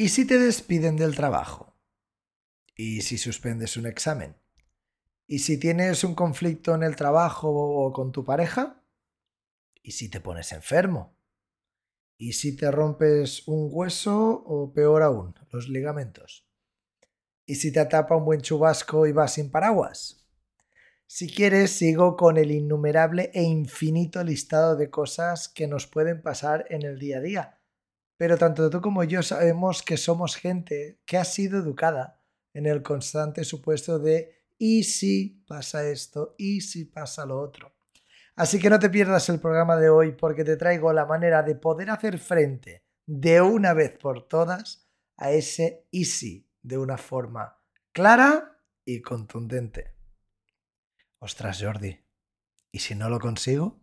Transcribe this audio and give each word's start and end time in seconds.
¿Y 0.00 0.08
si 0.08 0.24
te 0.24 0.38
despiden 0.38 0.96
del 0.96 1.14
trabajo? 1.14 1.76
¿Y 2.74 3.02
si 3.02 3.18
suspendes 3.18 3.76
un 3.76 3.84
examen? 3.84 4.34
¿Y 5.26 5.40
si 5.40 5.58
tienes 5.58 6.04
un 6.04 6.14
conflicto 6.14 6.74
en 6.74 6.84
el 6.84 6.96
trabajo 6.96 7.50
o 7.50 7.92
con 7.92 8.10
tu 8.10 8.24
pareja? 8.24 8.82
¿Y 9.82 9.90
si 9.90 10.08
te 10.08 10.22
pones 10.22 10.52
enfermo? 10.52 11.18
¿Y 12.16 12.32
si 12.32 12.56
te 12.56 12.70
rompes 12.70 13.46
un 13.46 13.68
hueso 13.70 14.42
o 14.46 14.72
peor 14.72 15.02
aún, 15.02 15.34
los 15.50 15.68
ligamentos? 15.68 16.48
¿Y 17.44 17.56
si 17.56 17.70
te 17.70 17.80
atapa 17.80 18.16
un 18.16 18.24
buen 18.24 18.40
chubasco 18.40 19.06
y 19.06 19.12
vas 19.12 19.34
sin 19.34 19.50
paraguas? 19.50 20.26
Si 21.06 21.28
quieres, 21.28 21.72
sigo 21.72 22.16
con 22.16 22.38
el 22.38 22.52
innumerable 22.52 23.30
e 23.34 23.42
infinito 23.42 24.24
listado 24.24 24.76
de 24.76 24.88
cosas 24.88 25.50
que 25.50 25.66
nos 25.66 25.86
pueden 25.86 26.22
pasar 26.22 26.64
en 26.70 26.86
el 26.86 26.98
día 26.98 27.18
a 27.18 27.20
día 27.20 27.59
pero 28.20 28.36
tanto 28.36 28.68
tú 28.68 28.82
como 28.82 29.02
yo 29.02 29.22
sabemos 29.22 29.82
que 29.82 29.96
somos 29.96 30.36
gente 30.36 31.00
que 31.06 31.16
ha 31.16 31.24
sido 31.24 31.58
educada 31.58 32.20
en 32.52 32.66
el 32.66 32.82
constante 32.82 33.44
supuesto 33.44 33.98
de 33.98 34.44
¿y 34.58 34.84
si 34.84 35.42
pasa 35.48 35.88
esto? 35.88 36.34
¿y 36.36 36.60
si 36.60 36.84
pasa 36.84 37.24
lo 37.24 37.40
otro? 37.40 37.72
Así 38.36 38.58
que 38.58 38.68
no 38.68 38.78
te 38.78 38.90
pierdas 38.90 39.30
el 39.30 39.40
programa 39.40 39.78
de 39.78 39.88
hoy 39.88 40.12
porque 40.12 40.44
te 40.44 40.58
traigo 40.58 40.92
la 40.92 41.06
manera 41.06 41.42
de 41.42 41.54
poder 41.54 41.88
hacer 41.88 42.18
frente 42.18 42.84
de 43.06 43.40
una 43.40 43.72
vez 43.72 43.96
por 43.96 44.28
todas 44.28 44.86
a 45.16 45.30
ese 45.30 45.86
y 45.90 46.04
si 46.04 46.46
de 46.60 46.76
una 46.76 46.98
forma 46.98 47.62
clara 47.90 48.60
y 48.84 49.00
contundente. 49.00 49.94
Ostras, 51.20 51.62
Jordi, 51.62 52.04
¿y 52.70 52.80
si 52.80 52.94
no 52.94 53.08
lo 53.08 53.18
consigo? 53.18 53.80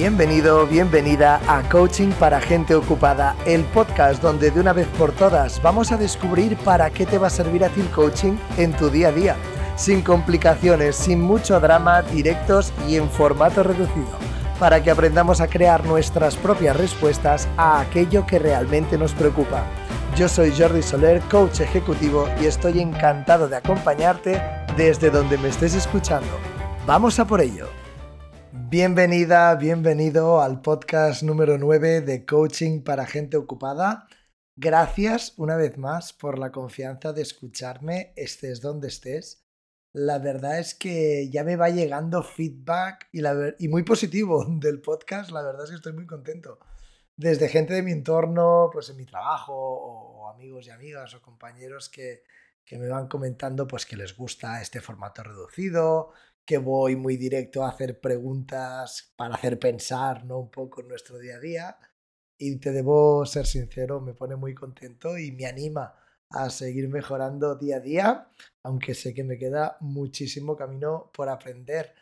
Bienvenido, 0.00 0.66
bienvenida 0.66 1.42
a 1.46 1.60
Coaching 1.68 2.12
para 2.12 2.40
Gente 2.40 2.74
Ocupada, 2.74 3.36
el 3.44 3.64
podcast 3.64 4.22
donde 4.22 4.50
de 4.50 4.58
una 4.58 4.72
vez 4.72 4.86
por 4.96 5.12
todas 5.12 5.60
vamos 5.60 5.92
a 5.92 5.98
descubrir 5.98 6.56
para 6.56 6.88
qué 6.88 7.04
te 7.04 7.18
va 7.18 7.26
a 7.26 7.30
servir 7.30 7.62
a 7.62 7.68
ti 7.68 7.82
el 7.82 7.90
coaching 7.90 8.32
en 8.56 8.72
tu 8.72 8.88
día 8.88 9.08
a 9.08 9.12
día, 9.12 9.36
sin 9.76 10.00
complicaciones, 10.00 10.96
sin 10.96 11.20
mucho 11.20 11.60
drama, 11.60 12.00
directos 12.00 12.72
y 12.88 12.96
en 12.96 13.10
formato 13.10 13.62
reducido, 13.62 14.16
para 14.58 14.82
que 14.82 14.90
aprendamos 14.90 15.42
a 15.42 15.48
crear 15.48 15.84
nuestras 15.84 16.34
propias 16.34 16.78
respuestas 16.78 17.46
a 17.58 17.82
aquello 17.82 18.26
que 18.26 18.38
realmente 18.38 18.96
nos 18.96 19.12
preocupa. 19.12 19.66
Yo 20.16 20.30
soy 20.30 20.50
Jordi 20.58 20.82
Soler, 20.82 21.20
coach 21.30 21.60
ejecutivo, 21.60 22.26
y 22.40 22.46
estoy 22.46 22.80
encantado 22.80 23.48
de 23.48 23.56
acompañarte 23.56 24.40
desde 24.78 25.10
donde 25.10 25.36
me 25.36 25.50
estés 25.50 25.74
escuchando. 25.74 26.30
Vamos 26.86 27.18
a 27.18 27.26
por 27.26 27.42
ello. 27.42 27.79
Bienvenida, 28.70 29.52
bienvenido 29.56 30.40
al 30.40 30.62
podcast 30.62 31.24
número 31.24 31.58
9 31.58 32.02
de 32.02 32.24
Coaching 32.24 32.84
para 32.84 33.04
Gente 33.04 33.36
Ocupada. 33.36 34.06
Gracias 34.54 35.34
una 35.38 35.56
vez 35.56 35.76
más 35.76 36.12
por 36.12 36.38
la 36.38 36.52
confianza 36.52 37.12
de 37.12 37.22
escucharme, 37.22 38.12
estés 38.14 38.60
donde 38.60 38.86
estés. 38.86 39.44
La 39.92 40.20
verdad 40.20 40.60
es 40.60 40.76
que 40.76 41.28
ya 41.30 41.42
me 41.42 41.56
va 41.56 41.70
llegando 41.70 42.22
feedback 42.22 43.08
y, 43.10 43.22
y 43.58 43.66
muy 43.66 43.82
positivo 43.82 44.46
del 44.48 44.80
podcast. 44.80 45.32
La 45.32 45.42
verdad 45.42 45.64
es 45.64 45.70
que 45.70 45.76
estoy 45.76 45.92
muy 45.92 46.06
contento. 46.06 46.60
Desde 47.16 47.48
gente 47.48 47.74
de 47.74 47.82
mi 47.82 47.90
entorno, 47.90 48.70
pues 48.72 48.88
en 48.90 48.98
mi 48.98 49.04
trabajo, 49.04 49.52
o 49.52 50.30
amigos 50.30 50.68
y 50.68 50.70
amigas 50.70 51.12
o 51.14 51.20
compañeros 51.20 51.88
que, 51.88 52.22
que 52.64 52.78
me 52.78 52.86
van 52.86 53.08
comentando 53.08 53.66
pues 53.66 53.84
que 53.84 53.96
les 53.96 54.16
gusta 54.16 54.62
este 54.62 54.80
formato 54.80 55.24
reducido, 55.24 56.12
que 56.50 56.58
voy 56.58 56.96
muy 56.96 57.16
directo 57.16 57.62
a 57.62 57.68
hacer 57.68 58.00
preguntas 58.00 59.12
para 59.14 59.36
hacer 59.36 59.56
pensar 59.56 60.24
¿no? 60.24 60.40
un 60.40 60.50
poco 60.50 60.80
en 60.80 60.88
nuestro 60.88 61.16
día 61.16 61.36
a 61.36 61.38
día. 61.38 61.78
Y 62.36 62.58
te 62.58 62.72
debo 62.72 63.24
ser 63.24 63.46
sincero, 63.46 64.00
me 64.00 64.14
pone 64.14 64.34
muy 64.34 64.52
contento 64.52 65.16
y 65.16 65.30
me 65.30 65.46
anima 65.46 65.94
a 66.28 66.50
seguir 66.50 66.88
mejorando 66.88 67.54
día 67.54 67.76
a 67.76 67.80
día, 67.80 68.28
aunque 68.64 68.94
sé 68.94 69.14
que 69.14 69.22
me 69.22 69.38
queda 69.38 69.76
muchísimo 69.78 70.56
camino 70.56 71.12
por 71.14 71.28
aprender. 71.28 71.94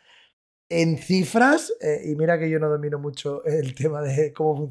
En 0.67 0.97
cifras, 0.97 1.71
eh, 1.79 2.01
y 2.05 2.15
mira 2.15 2.39
que 2.39 2.49
yo 2.49 2.57
no 2.57 2.69
domino 2.69 2.97
mucho 2.97 3.45
el 3.45 3.75
tema 3.75 4.01
de 4.01 4.33
cómo 4.33 4.67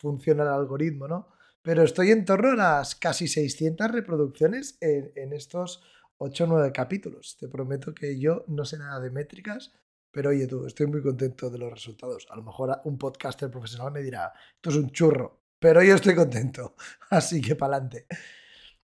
funciona, 0.00 0.42
el 0.42 0.48
algoritmo, 0.48 1.06
¿no? 1.06 1.28
Pero 1.62 1.84
estoy 1.84 2.10
en 2.10 2.24
torno 2.24 2.50
a 2.50 2.56
las 2.56 2.96
casi 2.96 3.28
600 3.28 3.92
reproducciones 3.92 4.76
en 4.80 5.32
estos 5.32 5.84
8 6.22 6.44
o 6.44 6.46
9 6.46 6.72
capítulos. 6.72 7.36
Te 7.38 7.48
prometo 7.48 7.94
que 7.94 8.18
yo 8.18 8.44
no 8.48 8.64
sé 8.64 8.78
nada 8.78 9.00
de 9.00 9.10
métricas, 9.10 9.72
pero 10.10 10.30
oye 10.30 10.46
tú, 10.46 10.66
estoy 10.66 10.86
muy 10.86 11.02
contento 11.02 11.48
de 11.48 11.58
los 11.58 11.72
resultados. 11.72 12.26
A 12.30 12.36
lo 12.36 12.42
mejor 12.42 12.78
un 12.84 12.98
podcaster 12.98 13.50
profesional 13.50 13.90
me 13.90 14.02
dirá, 14.02 14.32
esto 14.56 14.70
es 14.70 14.76
un 14.76 14.90
churro, 14.90 15.44
pero 15.58 15.82
yo 15.82 15.94
estoy 15.94 16.14
contento. 16.14 16.74
Así 17.10 17.40
que 17.40 17.56
para 17.56 17.76
adelante. 17.76 18.06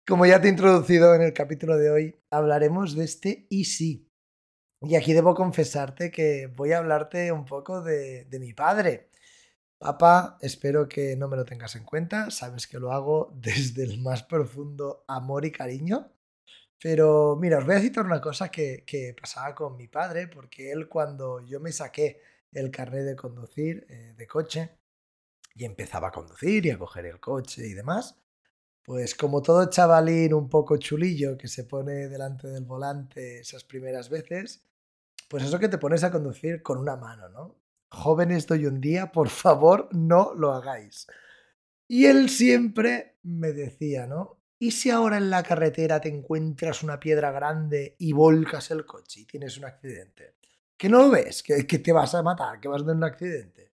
Como 0.07 0.25
ya 0.25 0.41
te 0.41 0.47
he 0.47 0.51
introducido 0.51 1.13
en 1.13 1.21
el 1.21 1.33
capítulo 1.33 1.77
de 1.77 1.91
hoy, 1.91 2.15
hablaremos 2.31 2.95
de 2.95 3.05
este 3.05 3.47
Easy. 3.51 4.09
Y 4.81 4.95
aquí 4.95 5.13
debo 5.13 5.35
confesarte 5.35 6.09
que 6.09 6.47
voy 6.47 6.71
a 6.71 6.79
hablarte 6.79 7.31
un 7.31 7.45
poco 7.45 7.83
de, 7.83 8.25
de 8.25 8.39
mi 8.39 8.53
padre. 8.53 9.11
Papá, 9.77 10.39
espero 10.41 10.87
que 10.87 11.15
no 11.15 11.27
me 11.27 11.37
lo 11.37 11.45
tengas 11.45 11.75
en 11.75 11.83
cuenta. 11.83 12.31
Sabes 12.31 12.65
que 12.65 12.79
lo 12.79 12.91
hago 12.91 13.31
desde 13.35 13.83
el 13.83 14.01
más 14.01 14.23
profundo 14.23 15.05
amor 15.07 15.45
y 15.45 15.51
cariño. 15.51 16.11
Pero 16.81 17.35
mira, 17.35 17.57
os 17.57 17.65
voy 17.65 17.75
a 17.75 17.81
citar 17.81 18.05
una 18.05 18.21
cosa 18.21 18.49
que, 18.49 19.15
pasaba 19.19 19.53
con 19.53 19.75
mi 19.75 19.87
padre, 19.87 20.27
porque 20.27 20.71
él 20.71 20.87
cuando 20.87 21.45
yo 21.45 21.59
me 21.59 21.71
saqué 21.71 22.21
el 22.51 22.71
carnet 22.71 23.03
de 23.05 23.15
conducir 23.15 23.85
eh, 23.89 24.13
de 24.17 24.27
coche 24.27 24.71
y 25.55 25.65
empezaba 25.65 26.07
a 26.07 26.11
conducir 26.11 26.65
y 26.65 26.71
a 26.71 26.79
coger 26.79 27.05
el 27.05 27.19
coche 27.19 27.67
y 27.67 27.73
demás, 27.73 28.17
pues 28.83 29.13
como 29.13 29.41
todo 29.41 29.69
chavalín 29.69 30.33
un 30.33 30.49
poco 30.49 30.77
chulillo 30.77 31.37
que 31.37 31.47
se 31.47 31.65
pone 31.65 32.07
delante 32.07 32.47
del 32.47 32.65
volante 32.65 33.39
esas 33.39 33.63
primeras 33.63 34.09
veces, 34.09 34.63
pues 35.27 35.43
eso 35.43 35.59
que 35.59 35.69
te 35.69 35.77
pones 35.77 36.03
a 36.03 36.11
conducir 36.11 36.63
con 36.63 36.79
una 36.79 36.95
mano, 36.95 37.29
¿no? 37.29 37.55
Jóvenes 37.91 38.47
de 38.47 38.55
hoy 38.55 38.65
en 38.65 38.81
día, 38.81 39.11
por 39.11 39.29
favor, 39.29 39.89
no 39.91 40.33
lo 40.33 40.53
hagáis. 40.53 41.07
Y 41.87 42.05
él 42.05 42.29
siempre 42.29 43.17
me 43.23 43.51
decía, 43.51 44.07
¿no? 44.07 44.38
¿Y 44.61 44.71
si 44.71 44.89
ahora 44.89 45.15
en 45.15 45.29
la 45.29 45.41
carretera 45.41 46.01
te 46.01 46.09
encuentras 46.09 46.83
una 46.83 46.99
piedra 46.99 47.31
grande 47.31 47.95
y 47.97 48.11
volcas 48.11 48.71
el 48.71 48.85
coche 48.85 49.21
y 49.21 49.25
tienes 49.25 49.57
un 49.57 49.63
accidente? 49.63 50.35
¿Que 50.75 50.89
no 50.89 51.03
lo 51.03 51.09
ves? 51.11 51.41
¿Que, 51.43 51.63
te 51.63 51.93
vas 51.93 52.13
a 52.13 52.21
matar? 52.21 52.59
¿Que 52.59 52.67
vas 52.67 52.81
a 52.81 52.83
tener 52.83 52.97
un 52.97 53.05
accidente? 53.05 53.71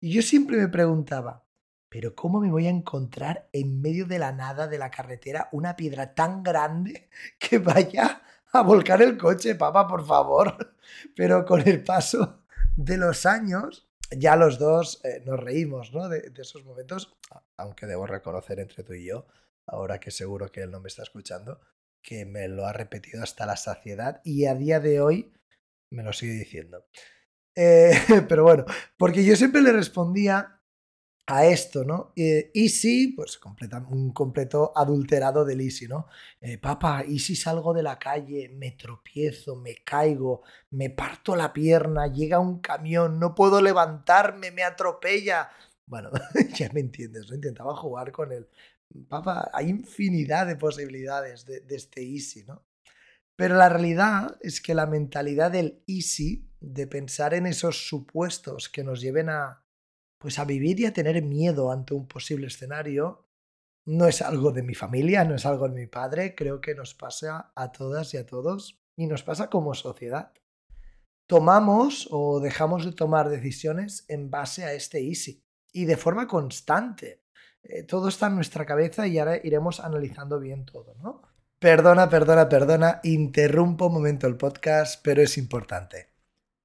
Y 0.00 0.12
yo 0.12 0.22
siempre 0.22 0.56
me 0.56 0.66
preguntaba, 0.66 1.44
¿pero 1.88 2.16
cómo 2.16 2.40
me 2.40 2.50
voy 2.50 2.66
a 2.66 2.70
encontrar 2.70 3.48
en 3.52 3.80
medio 3.80 4.04
de 4.04 4.18
la 4.18 4.32
nada 4.32 4.66
de 4.66 4.76
la 4.76 4.90
carretera 4.90 5.48
una 5.52 5.76
piedra 5.76 6.12
tan 6.12 6.42
grande 6.42 7.08
que 7.38 7.58
vaya 7.58 8.22
a 8.52 8.62
volcar 8.62 9.02
el 9.02 9.16
coche, 9.16 9.54
papá, 9.54 9.86
por 9.86 10.04
favor? 10.04 10.74
Pero 11.14 11.44
con 11.44 11.60
el 11.60 11.84
paso 11.84 12.42
de 12.74 12.96
los 12.96 13.24
años, 13.24 13.88
ya 14.10 14.34
los 14.34 14.58
dos 14.58 15.00
eh, 15.04 15.22
nos 15.24 15.38
reímos 15.38 15.92
¿no? 15.92 16.08
de, 16.08 16.32
esos 16.36 16.64
momentos, 16.64 17.16
aunque 17.56 17.86
debo 17.86 18.08
reconocer 18.08 18.58
entre 18.58 18.82
tú 18.82 18.94
y 18.94 19.06
yo 19.06 19.26
ahora 19.66 20.00
que 20.00 20.10
seguro 20.10 20.50
que 20.50 20.62
él 20.62 20.70
no 20.70 20.80
me 20.80 20.88
está 20.88 21.02
escuchando, 21.02 21.60
que 22.02 22.24
me 22.24 22.48
lo 22.48 22.66
ha 22.66 22.72
repetido 22.72 23.22
hasta 23.22 23.46
la 23.46 23.56
saciedad 23.56 24.20
y 24.24 24.46
a 24.46 24.54
día 24.54 24.80
de 24.80 25.00
hoy 25.00 25.32
me 25.90 26.02
lo 26.02 26.12
sigue 26.12 26.32
diciendo. 26.32 26.86
Eh, 27.54 27.92
pero 28.28 28.44
bueno, 28.44 28.64
porque 28.96 29.24
yo 29.24 29.36
siempre 29.36 29.62
le 29.62 29.72
respondía 29.72 30.58
a 31.26 31.46
esto, 31.46 31.84
¿no? 31.84 32.12
Eh, 32.16 32.50
y 32.52 32.68
si, 32.68 33.08
pues 33.08 33.38
un 33.88 34.12
completo 34.12 34.72
adulterado 34.74 35.44
del 35.44 35.60
easy, 35.60 35.86
¿no? 35.86 36.06
Eh, 36.40 36.58
papá, 36.58 37.04
¿y 37.06 37.20
si 37.20 37.36
salgo 37.36 37.72
de 37.72 37.82
la 37.82 37.98
calle, 37.98 38.48
me 38.48 38.72
tropiezo, 38.72 39.56
me 39.56 39.76
caigo, 39.84 40.42
me 40.70 40.90
parto 40.90 41.36
la 41.36 41.52
pierna, 41.52 42.08
llega 42.08 42.40
un 42.40 42.60
camión, 42.60 43.20
no 43.20 43.34
puedo 43.34 43.62
levantarme, 43.62 44.50
me 44.50 44.64
atropella? 44.64 45.48
Bueno, 45.92 46.10
ya 46.54 46.70
me 46.72 46.80
entiendes, 46.80 47.28
¿no? 47.28 47.34
Intentaba 47.34 47.76
jugar 47.76 48.12
con 48.12 48.32
él 48.32 48.48
papá, 49.08 49.50
hay 49.52 49.68
infinidad 49.68 50.46
de 50.46 50.56
posibilidades 50.56 51.44
de, 51.44 51.62
este 51.68 52.02
easy, 52.02 52.44
¿no? 52.44 52.64
Pero 53.36 53.56
la 53.56 53.68
realidad 53.68 54.38
es 54.40 54.62
que 54.62 54.74
la 54.74 54.86
mentalidad 54.86 55.50
del 55.50 55.82
easy, 55.86 56.48
de 56.60 56.86
pensar 56.86 57.34
en 57.34 57.46
esos 57.46 57.88
supuestos 57.88 58.70
que 58.70 58.84
nos 58.84 59.00
lleven 59.02 59.28
a, 59.28 59.66
pues 60.18 60.38
a 60.38 60.46
vivir 60.46 60.80
y 60.80 60.86
a 60.86 60.94
tener 60.94 61.20
miedo 61.22 61.72
ante 61.72 61.92
un 61.92 62.06
posible 62.06 62.46
escenario, 62.46 63.26
no 63.84 64.06
es 64.06 64.22
algo 64.22 64.50
de 64.50 64.62
mi 64.62 64.74
familia, 64.74 65.24
no 65.26 65.34
es 65.34 65.44
algo 65.44 65.68
de 65.68 65.78
mi 65.78 65.86
padre, 65.88 66.34
creo 66.34 66.62
que 66.62 66.74
nos 66.74 66.94
pasa 66.94 67.52
a 67.54 67.72
todas 67.72 68.14
y 68.14 68.16
a 68.16 68.26
todos 68.26 68.80
y 68.96 69.06
nos 69.08 69.22
pasa 69.22 69.50
como 69.50 69.74
sociedad. 69.74 70.32
Tomamos 71.26 72.08
o 72.10 72.40
dejamos 72.40 72.86
de 72.86 72.92
tomar 72.92 73.28
decisiones 73.28 74.06
en 74.08 74.30
base 74.30 74.64
a 74.64 74.72
este 74.72 75.00
easy 75.00 75.42
y 75.72 75.84
de 75.86 75.96
forma 75.96 76.26
constante. 76.26 77.22
Eh, 77.62 77.84
todo 77.84 78.08
está 78.08 78.26
en 78.26 78.36
nuestra 78.36 78.66
cabeza 78.66 79.06
y 79.06 79.18
ahora 79.18 79.38
iremos 79.42 79.80
analizando 79.80 80.38
bien 80.38 80.64
todo, 80.64 80.94
¿no? 81.02 81.22
Perdona, 81.58 82.08
perdona, 82.08 82.48
perdona, 82.48 83.00
interrumpo 83.04 83.86
un 83.86 83.94
momento 83.94 84.26
el 84.26 84.36
podcast, 84.36 85.00
pero 85.02 85.22
es 85.22 85.38
importante. 85.38 86.08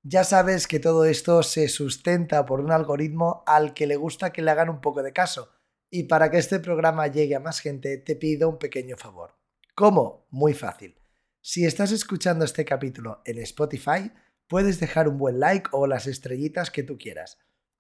Ya 0.02 0.24
sabes 0.24 0.68
que 0.68 0.80
todo 0.80 1.06
esto 1.06 1.44
se 1.44 1.68
sustenta 1.68 2.46
por 2.46 2.62
un 2.62 2.72
algoritmo 2.72 3.44
al 3.46 3.74
que 3.74 3.88
le 3.88 3.96
gusta 3.96 4.32
que 4.32 4.42
le 4.42 4.52
hagan 4.52 4.70
un 4.70 4.82
poco 4.82 5.04
de 5.04 5.14
caso. 5.14 5.52
Y 5.90 6.04
para 6.04 6.32
que 6.32 6.38
este 6.38 6.60
programa 6.60 7.08
llegue 7.08 7.36
a 7.36 7.40
más 7.40 7.60
gente, 7.60 7.98
te 7.98 8.16
pido 8.16 8.50
un 8.50 8.58
pequeño 8.58 8.98
favor. 8.98 9.36
¿Cómo? 9.76 10.26
Muy 10.32 10.54
fácil. 10.54 11.00
Si 11.42 11.66
estás 11.66 11.92
escuchando 11.92 12.44
este 12.44 12.66
capítulo 12.66 13.22
en 13.26 13.38
Spotify, 13.40 14.12
puedes 14.48 14.80
dejar 14.80 15.08
un 15.08 15.18
buen 15.18 15.40
like 15.40 15.70
o 15.72 15.88
las 15.88 16.08
estrellitas 16.08 16.72
que 16.72 16.84
tú 16.84 16.98
quieras. 16.98 17.38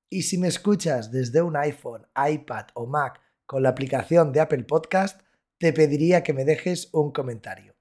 Y 0.09 0.23
si 0.23 0.37
me 0.37 0.47
escuchas 0.47 1.11
desde 1.11 1.41
un 1.41 1.57
iPhone, 1.57 2.07
iPad 2.15 2.67
o 2.75 2.85
Mac 2.85 3.21
con 3.45 3.63
la 3.63 3.69
aplicación 3.69 4.31
de 4.31 4.39
Apple 4.39 4.63
Podcast, 4.63 5.21
te 5.57 5.73
pediría 5.73 6.23
que 6.23 6.33
me 6.33 6.45
dejes 6.45 6.89
un 6.93 7.11
comentario. 7.11 7.75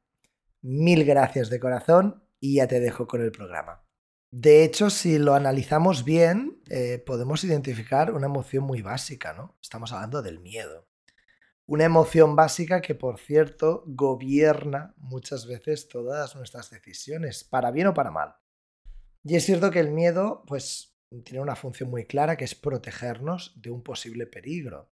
Mil 0.62 1.05
gracias 1.05 1.50
de 1.50 1.61
corazón 1.61 2.25
y 2.40 2.56
ya 2.56 2.67
te 2.67 2.81
dejo 2.81 3.06
con 3.06 3.23
el 3.23 3.31
programa. 3.31 3.84
De 4.32 4.64
hecho, 4.64 4.90
si 4.90 5.19
lo 5.19 5.34
analizamos 5.34 6.05
bien, 6.05 6.61
eh, 6.69 6.99
podemos 6.99 7.44
identificar 7.44 8.12
una 8.12 8.26
emoción 8.26 8.64
muy 8.64 8.82
básica, 8.82 9.32
¿no? 9.32 9.56
Estamos 9.62 9.93
hablando 9.93 10.20
del 10.20 10.40
miedo. 10.40 10.88
Una 11.64 11.84
emoción 11.84 12.34
básica 12.34 12.81
que, 12.81 12.94
por 12.94 13.19
cierto, 13.19 13.84
gobierna 13.87 14.94
muchas 14.99 15.46
veces 15.46 15.88
todas 15.88 16.34
nuestras 16.34 16.70
decisiones, 16.70 17.44
para 17.44 17.70
bien 17.70 17.88
o 17.88 17.94
para 17.94 18.11
mal. 18.11 18.34
Y 19.22 19.37
es 19.37 19.44
cierto 19.44 19.70
que 19.70 19.81
el 19.81 19.93
miedo, 19.93 20.44
pues, 20.46 20.95
tiene 21.25 21.41
una 21.41 21.56
función 21.56 21.91
muy 21.91 22.06
clara 22.06 22.37
que 22.37 22.44
es 22.44 22.55
protegernos 22.55 23.55
de 23.61 23.70
un 23.70 23.82
posible 23.82 24.26
peligro. 24.26 24.91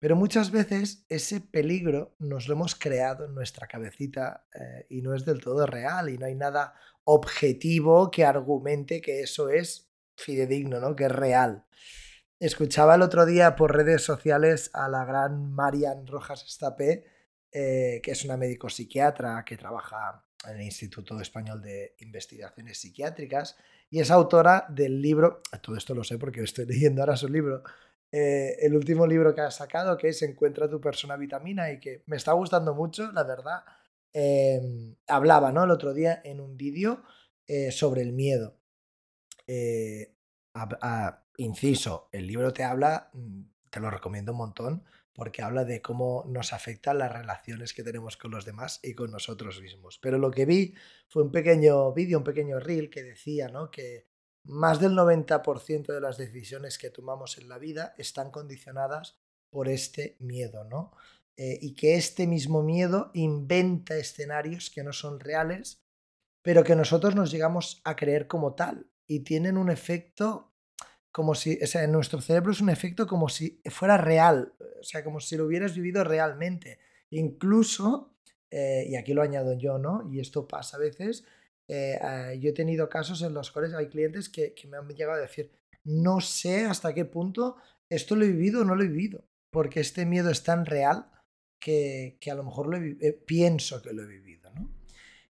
Pero 0.00 0.14
muchas 0.14 0.52
veces 0.52 1.04
ese 1.08 1.40
peligro 1.40 2.14
nos 2.20 2.46
lo 2.46 2.54
hemos 2.54 2.76
creado 2.76 3.24
en 3.24 3.34
nuestra 3.34 3.66
cabecita 3.66 4.46
eh, 4.54 4.86
y 4.88 5.02
no 5.02 5.14
es 5.14 5.24
del 5.24 5.40
todo 5.40 5.66
real 5.66 6.08
y 6.08 6.18
no 6.18 6.26
hay 6.26 6.36
nada 6.36 6.74
objetivo 7.04 8.10
que 8.10 8.24
argumente 8.24 9.00
que 9.00 9.22
eso 9.22 9.48
es 9.48 9.90
fidedigno, 10.16 10.78
¿no? 10.78 10.94
que 10.94 11.06
es 11.06 11.12
real. 11.12 11.64
Escuchaba 12.38 12.94
el 12.94 13.02
otro 13.02 13.26
día 13.26 13.56
por 13.56 13.74
redes 13.74 14.02
sociales 14.02 14.70
a 14.72 14.88
la 14.88 15.04
gran 15.04 15.52
Marian 15.52 16.06
Rojas 16.06 16.44
Estapé, 16.44 17.04
eh, 17.50 18.00
que 18.00 18.12
es 18.12 18.24
una 18.24 18.36
médico 18.36 18.68
psiquiatra 18.68 19.44
que 19.44 19.56
trabaja 19.56 20.27
en 20.46 20.56
el 20.56 20.62
Instituto 20.62 21.20
Español 21.20 21.60
de 21.60 21.94
Investigaciones 21.98 22.78
Psiquiátricas 22.78 23.56
y 23.90 24.00
es 24.00 24.10
autora 24.10 24.66
del 24.68 25.00
libro, 25.00 25.42
todo 25.62 25.76
esto 25.76 25.94
lo 25.94 26.04
sé 26.04 26.18
porque 26.18 26.42
estoy 26.42 26.66
leyendo 26.68 27.02
ahora 27.02 27.16
su 27.16 27.28
libro, 27.28 27.62
eh, 28.10 28.56
el 28.60 28.74
último 28.74 29.06
libro 29.06 29.34
que 29.34 29.42
ha 29.42 29.50
sacado, 29.50 29.96
que 29.96 30.08
es 30.08 30.22
Encuentra 30.22 30.68
tu 30.68 30.80
persona 30.80 31.16
vitamina 31.16 31.70
y 31.70 31.80
que 31.80 32.02
me 32.06 32.16
está 32.16 32.32
gustando 32.32 32.74
mucho, 32.74 33.12
la 33.12 33.24
verdad. 33.24 33.62
Em, 34.12 34.96
hablaba 35.06 35.52
¿no? 35.52 35.64
el 35.64 35.70
otro 35.70 35.92
día 35.92 36.20
en 36.24 36.40
un 36.40 36.56
vídeo 36.56 37.02
eh, 37.46 37.70
sobre 37.70 38.02
el 38.02 38.12
miedo. 38.12 38.56
Eh, 39.46 40.14
inciso, 41.36 42.08
el 42.12 42.26
libro 42.26 42.52
te 42.52 42.64
habla, 42.64 43.10
mm, 43.12 43.42
te 43.70 43.80
lo 43.80 43.90
recomiendo 43.90 44.32
un 44.32 44.38
montón, 44.38 44.84
porque 45.18 45.42
habla 45.42 45.64
de 45.64 45.82
cómo 45.82 46.24
nos 46.28 46.52
afectan 46.52 46.98
las 46.98 47.12
relaciones 47.12 47.74
que 47.74 47.82
tenemos 47.82 48.16
con 48.16 48.30
los 48.30 48.44
demás 48.44 48.78
y 48.84 48.94
con 48.94 49.10
nosotros 49.10 49.60
mismos. 49.60 49.98
Pero 50.00 50.16
lo 50.16 50.30
que 50.30 50.46
vi 50.46 50.74
fue 51.08 51.24
un 51.24 51.32
pequeño 51.32 51.92
vídeo, 51.92 52.18
un 52.18 52.24
pequeño 52.24 52.60
reel 52.60 52.88
que 52.88 53.02
decía 53.02 53.48
¿no? 53.48 53.68
que 53.68 54.06
más 54.44 54.78
del 54.78 54.92
90% 54.92 55.92
de 55.92 56.00
las 56.00 56.18
decisiones 56.18 56.78
que 56.78 56.90
tomamos 56.90 57.36
en 57.36 57.48
la 57.48 57.58
vida 57.58 57.96
están 57.98 58.30
condicionadas 58.30 59.18
por 59.50 59.68
este 59.68 60.16
miedo, 60.20 60.62
¿no? 60.62 60.92
Eh, 61.36 61.58
y 61.62 61.74
que 61.74 61.96
este 61.96 62.28
mismo 62.28 62.62
miedo 62.62 63.10
inventa 63.12 63.96
escenarios 63.96 64.70
que 64.70 64.84
no 64.84 64.92
son 64.92 65.18
reales, 65.18 65.82
pero 66.42 66.62
que 66.62 66.76
nosotros 66.76 67.16
nos 67.16 67.32
llegamos 67.32 67.80
a 67.82 67.96
creer 67.96 68.28
como 68.28 68.54
tal 68.54 68.88
y 69.08 69.24
tienen 69.24 69.58
un 69.58 69.68
efecto 69.68 70.54
como 71.12 71.34
si, 71.34 71.58
o 71.62 71.66
sea, 71.66 71.84
en 71.84 71.92
nuestro 71.92 72.20
cerebro 72.20 72.52
es 72.52 72.60
un 72.60 72.70
efecto 72.70 73.06
como 73.06 73.28
si 73.28 73.60
fuera 73.66 73.96
real, 73.96 74.52
o 74.80 74.84
sea, 74.84 75.02
como 75.02 75.20
si 75.20 75.36
lo 75.36 75.46
hubieras 75.46 75.74
vivido 75.74 76.04
realmente. 76.04 76.78
Incluso, 77.10 78.14
eh, 78.50 78.86
y 78.88 78.96
aquí 78.96 79.14
lo 79.14 79.22
añado 79.22 79.56
yo, 79.58 79.78
¿no? 79.78 80.08
Y 80.10 80.20
esto 80.20 80.46
pasa 80.46 80.76
a 80.76 80.80
veces, 80.80 81.24
eh, 81.68 82.38
yo 82.40 82.50
he 82.50 82.54
tenido 82.54 82.88
casos 82.88 83.22
en 83.22 83.34
los 83.34 83.50
cuales 83.50 83.74
hay 83.74 83.88
clientes 83.88 84.28
que, 84.28 84.54
me 84.68 84.76
han 84.76 84.88
llegado 84.88 85.18
a 85.18 85.22
decir, 85.22 85.52
no 85.84 86.20
sé 86.20 86.64
hasta 86.64 86.94
qué 86.94 87.04
punto 87.04 87.56
esto 87.88 88.16
lo 88.16 88.24
he 88.24 88.28
vivido 88.28 88.62
o 88.62 88.64
no 88.64 88.74
lo 88.74 88.82
he 88.82 88.88
vivido, 88.88 89.24
porque 89.50 89.80
este 89.80 90.06
miedo 90.06 90.30
es 90.30 90.42
tan 90.42 90.66
real 90.66 91.10
que, 91.58 92.18
a 92.30 92.34
lo 92.34 92.44
mejor 92.44 92.68
lo 92.68 92.76
eh, 92.76 93.12
pienso 93.26 93.82
que 93.82 93.92
lo 93.92 94.02
he 94.02 94.06
vivido. 94.06 94.50
¿no? 94.52 94.70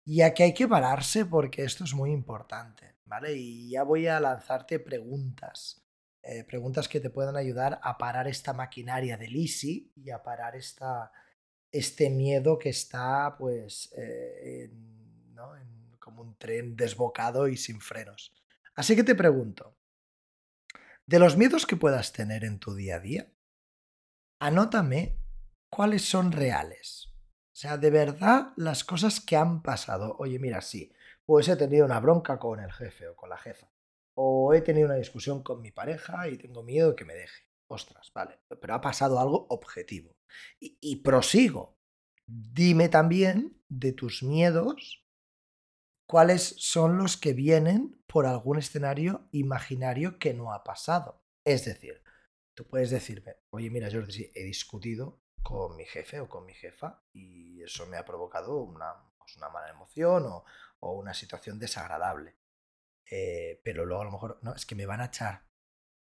Y 0.05 0.23
aquí 0.23 0.43
hay 0.43 0.55
que 0.55 0.69
pararse 0.69 1.27
porque 1.27 1.65
esto 1.65 1.85
es 1.85 1.95
muy 1.95 2.13
importante, 2.13 2.95
¿vale? 3.09 3.35
Y 3.35 3.71
ya 3.71 3.83
voy 3.83 4.07
a 4.07 4.21
lanzarte 4.21 4.79
preguntas, 4.79 5.85
eh, 6.23 6.45
preguntas 6.45 6.89
que 6.89 7.01
te 7.01 7.11
puedan 7.11 7.37
ayudar 7.37 7.81
a 7.83 7.99
parar 7.99 8.29
esta 8.29 8.53
maquinaria 8.53 9.17
del 9.17 9.35
Easy 9.35 9.93
y 9.97 10.11
a 10.11 10.23
parar 10.23 10.55
esta, 10.55 11.11
este 11.73 12.11
miedo 12.11 12.59
que 12.59 12.69
está 12.69 13.37
pues 13.39 13.93
¿no? 15.35 15.57
en 15.57 15.79
como 16.09 16.23
un 16.23 16.37
tren 16.37 16.75
desbocado 16.75 17.49
y 17.49 17.57
sin 17.57 17.81
frenos. 17.81 18.33
Así 18.75 18.97
que 18.97 19.05
te 19.05 19.15
pregunto, 19.15 19.77
de 21.07 21.19
los 21.19 21.37
miedos 21.37 21.67
que 21.67 21.77
puedas 21.77 22.13
tener 22.13 22.45
en 22.45 22.59
tu 22.59 22.75
día 22.75 22.97
a 22.97 23.01
día, 23.01 23.33
anótame 24.39 25.19
cuáles 25.69 26.09
son 26.09 26.33
reales. 26.33 27.09
O 27.53 27.61
sea, 27.61 27.77
de 27.77 27.91
verdad 27.91 28.53
las 28.57 28.85
cosas 28.85 29.21
que 29.21 29.37
han 29.37 29.63
pasado. 29.63 30.17
Oye, 30.19 30.39
mira, 30.39 30.61
sí, 30.61 30.93
pues 31.29 31.47
he 31.49 31.57
tenido 31.57 31.85
una 31.85 32.01
bronca 32.01 32.39
con 32.39 32.59
el 32.59 32.73
jefe 32.73 33.07
o 33.07 33.15
con 33.15 33.29
la 33.29 33.37
jefa. 33.37 33.71
O 34.15 34.55
he 34.55 34.63
tenido 34.63 34.87
una 34.87 34.95
discusión 34.95 35.43
con 35.43 35.61
mi 35.61 35.71
pareja 35.71 36.27
y 36.27 36.39
tengo 36.39 36.63
miedo 36.63 36.89
de 36.89 36.97
que 36.97 37.05
me 37.05 37.13
deje. 37.13 37.43
Ostras, 37.67 38.11
vale, 38.15 38.41
pero 38.59 38.73
ha 38.73 38.81
pasado 38.81 39.21
algo 39.21 39.47
objetivo. 39.51 40.17
Y, 40.59 40.97
prosigo. 41.03 41.77
Dime 42.27 42.89
también 42.89 43.63
de 43.69 43.93
tus 43.93 44.23
miedos 44.23 45.07
cuáles 46.07 46.55
son 46.57 46.97
los 46.97 47.19
que 47.19 47.35
vienen 47.35 48.03
por 48.07 48.25
algún 48.25 48.57
escenario 48.57 49.29
imaginario 49.31 50.19
que 50.19 50.33
no 50.33 50.55
ha 50.55 50.65
pasado. 50.65 51.27
Es 51.45 51.67
decir, 51.67 52.03
tú 52.55 52.67
puedes 52.67 52.89
decirme, 52.89 53.37
oye, 53.51 53.69
mira, 53.69 53.91
Jordi, 53.93 54.13
sí, 54.13 54.33
he 54.35 54.45
discutido 54.45 55.21
con 55.43 55.77
mi 55.77 55.85
jefe 55.85 56.21
o 56.21 56.29
con 56.29 56.47
mi 56.47 56.55
jefa 56.55 57.03
y 57.13 57.63
eso 57.63 57.85
me 57.85 57.99
ha 57.99 58.07
provocado 58.07 58.57
una, 58.57 58.95
pues, 59.19 59.37
una 59.37 59.51
mala 59.51 59.69
emoción 59.69 60.25
o, 60.25 60.47
una 60.81 61.15
situación 61.15 61.59
desagradable. 61.59 62.37
Eh, 63.11 63.61
pero 63.65 63.85
luego 63.87 64.03
a 64.03 64.05
lo 64.05 64.13
mejor, 64.13 64.39
no, 64.43 64.55
es 64.55 64.67
que 64.67 64.75
me 64.75 64.87
van 64.87 65.01
a 65.01 65.07
echar. 65.07 65.47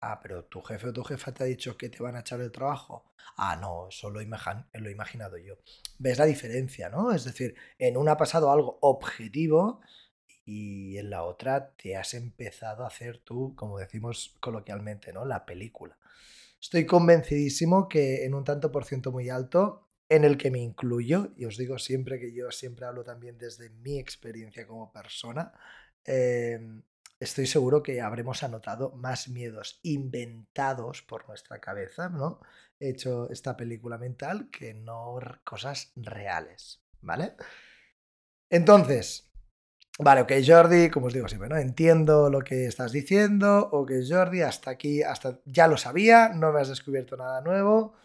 Ah, 0.02 0.20
pero 0.22 0.46
tu 0.46 0.62
jefe 0.62 0.88
o 0.90 0.94
tu 0.94 1.04
jefa 1.04 1.34
te 1.34 1.44
ha 1.44 1.48
dicho 1.48 1.77
que 1.77 1.89
te 1.89 2.03
van 2.03 2.15
a 2.15 2.22
echar 2.22 2.42
el 2.42 2.51
trabajo. 2.51 3.13
Ah, 3.38 3.56
no, 3.56 3.88
eso 3.88 4.10
lo, 4.10 4.20
lo 4.22 4.89
he 4.89 4.92
imaginado 4.92 5.38
yo. 5.38 5.58
¿Ves 5.98 6.20
la 6.20 6.25
diferencia, 6.25 6.89
no? 6.89 7.13
Es 7.13 7.24
decir, 7.24 7.56
en 7.77 7.96
una 7.98 8.13
ha 8.13 8.18
pasado 8.18 8.51
algo 8.51 8.80
objetivo 8.82 9.82
y 10.46 10.98
en 10.98 11.10
la 11.10 11.24
otra 11.24 11.74
te 11.75 11.96
has 11.96 12.13
empezado 12.15 12.84
a 12.84 12.88
hacer 12.88 13.20
tú, 13.20 13.56
como 13.56 13.80
decimos 13.80 14.36
coloquialmente, 14.42 15.13
¿no? 15.13 15.25
La 15.25 15.46
película. 15.46 15.98
Estoy 16.62 16.86
convencidísimo 16.86 17.88
que 17.88 18.25
en 18.25 18.34
un 18.34 18.44
tanto 18.44 18.72
por 18.72 18.86
ciento 18.86 19.12
muy 19.12 19.30
alto, 19.30 19.83
en 20.10 20.24
el 20.24 20.38
que 20.38 20.51
me 20.51 20.60
incluyo, 20.60 21.31
y 21.36 21.45
os 21.45 21.57
digo 21.57 21.79
siempre 21.79 22.19
que 22.19 22.33
yo 22.33 22.51
siempre 22.51 22.86
hablo 22.86 23.03
también 23.03 23.38
desde 23.38 23.69
mi 23.69 24.00
experiencia 24.00 24.67
como 24.67 24.91
persona, 24.91 25.53
eh, 26.05 26.60
estoy 27.19 27.48
seguro 27.48 27.81
que 27.81 28.01
habremos 28.01 28.43
anotado 28.43 28.91
más 28.91 29.29
miedos 29.29 29.79
inventados 29.83 31.01
por 31.01 31.27
nuestra 31.27 31.60
cabeza, 31.60 32.10
¿no? 32.10 32.41
He 32.79 32.89
hecho 32.89 33.29
esta 33.29 33.55
película 33.55 33.98
mental 33.98 34.50
que 34.51 34.74
no 34.74 35.19
cosas 35.43 35.93
reales, 35.95 36.83
¿vale? 37.01 37.36
Entonces, 38.50 39.31
vale, 40.00 40.22
ok, 40.22 40.33
Jordi, 40.45 40.89
como 40.89 41.07
os 41.07 41.13
digo 41.13 41.27
siempre, 41.27 41.50
¿no? 41.50 41.57
Entiendo 41.57 42.29
lo 42.29 42.41
que 42.41 42.65
estás 42.65 42.91
diciendo, 42.91 43.69
ok, 43.72 43.91
Jordi, 44.07 44.41
hasta 44.41 44.72
aquí, 44.72 45.01
hasta 45.01 45.39
ya 45.45 45.67
lo 45.67 45.77
sabía, 45.77 46.29
no 46.29 46.51
me 46.51 46.62
has 46.62 46.69
descubierto 46.69 47.15
nada 47.17 47.41
nuevo, 47.41 47.95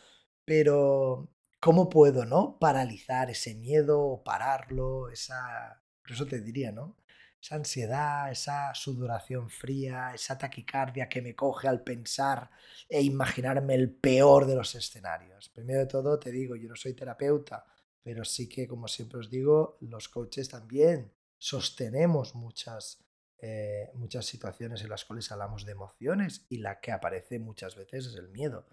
pero 0.44 1.28
¿cómo 1.60 1.88
puedo, 1.88 2.24
no? 2.24 2.58
Paralizar 2.58 3.30
ese 3.30 3.54
miedo 3.54 4.00
o 4.00 4.22
pararlo, 4.24 5.10
esa... 5.10 5.82
Por 6.02 6.12
eso 6.12 6.26
te 6.26 6.40
diría, 6.40 6.72
¿no? 6.72 6.96
esa 7.40 7.56
ansiedad, 7.56 8.30
esa 8.30 8.74
sudoración 8.74 9.48
fría, 9.48 10.12
esa 10.14 10.36
taquicardia 10.36 11.08
que 11.08 11.22
me 11.22 11.34
coge 11.34 11.68
al 11.68 11.82
pensar 11.82 12.50
e 12.88 13.00
imaginarme 13.02 13.74
el 13.74 13.90
peor 13.90 14.46
de 14.46 14.56
los 14.56 14.74
escenarios. 14.74 15.48
Primero 15.48 15.80
de 15.80 15.86
todo, 15.86 16.18
te 16.18 16.32
digo, 16.32 16.56
yo 16.56 16.68
no 16.68 16.76
soy 16.76 16.94
terapeuta, 16.94 17.64
pero 18.02 18.24
sí 18.24 18.48
que, 18.48 18.66
como 18.66 18.88
siempre 18.88 19.20
os 19.20 19.30
digo, 19.30 19.78
los 19.82 20.08
coaches 20.08 20.48
también 20.48 21.12
sostenemos 21.36 22.34
muchas, 22.34 23.04
eh, 23.38 23.90
muchas 23.94 24.26
situaciones 24.26 24.82
en 24.82 24.90
las 24.90 25.04
cuales 25.04 25.30
hablamos 25.30 25.64
de 25.64 25.72
emociones 25.72 26.46
y 26.48 26.58
la 26.58 26.80
que 26.80 26.90
aparece 26.90 27.38
muchas 27.38 27.76
veces 27.76 28.06
es 28.06 28.14
el 28.16 28.28
miedo. 28.28 28.66